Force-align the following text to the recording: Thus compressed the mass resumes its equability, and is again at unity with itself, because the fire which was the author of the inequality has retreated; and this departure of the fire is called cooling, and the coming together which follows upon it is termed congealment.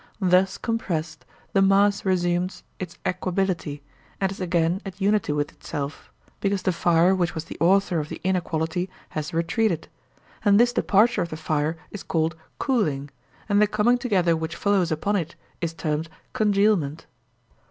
Thus 0.19 0.57
compressed 0.57 1.27
the 1.53 1.61
mass 1.61 2.03
resumes 2.05 2.63
its 2.79 2.97
equability, 3.05 3.83
and 4.19 4.31
is 4.31 4.41
again 4.41 4.81
at 4.83 4.99
unity 4.99 5.31
with 5.31 5.51
itself, 5.51 6.11
because 6.39 6.63
the 6.63 6.71
fire 6.71 7.13
which 7.13 7.35
was 7.35 7.45
the 7.45 7.57
author 7.59 7.99
of 7.99 8.09
the 8.09 8.19
inequality 8.23 8.89
has 9.09 9.31
retreated; 9.31 9.89
and 10.43 10.59
this 10.59 10.73
departure 10.73 11.21
of 11.21 11.29
the 11.29 11.37
fire 11.37 11.77
is 11.91 12.01
called 12.01 12.35
cooling, 12.57 13.11
and 13.47 13.61
the 13.61 13.67
coming 13.67 13.99
together 13.99 14.35
which 14.35 14.55
follows 14.55 14.91
upon 14.91 15.15
it 15.17 15.35
is 15.61 15.71
termed 15.71 16.09
congealment. 16.33 17.05